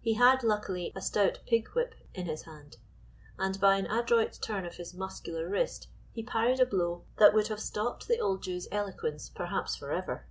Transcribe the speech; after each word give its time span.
He 0.00 0.14
had, 0.14 0.44
luckily, 0.44 0.92
a 0.94 1.00
stout 1.02 1.40
pig 1.44 1.66
whip 1.74 1.96
in 2.14 2.26
his 2.26 2.42
hand, 2.42 2.76
and 3.36 3.58
by 3.58 3.78
an 3.78 3.86
adroit 3.86 4.38
turn 4.40 4.64
of 4.64 4.76
his 4.76 4.94
muscular 4.94 5.48
wrist 5.48 5.88
he 6.12 6.22
parried 6.22 6.60
a 6.60 6.66
blow 6.66 7.02
that 7.18 7.34
would 7.34 7.48
have 7.48 7.58
stopped 7.58 8.06
the 8.06 8.20
old 8.20 8.44
Jew's 8.44 8.68
eloquence 8.70 9.28
perhaps 9.28 9.74
forever. 9.74 10.24